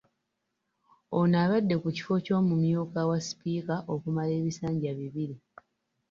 [1.17, 5.35] Ono abadde ku kifo ky’omumyuka wa Sipiika okumala ebisanja bibiri.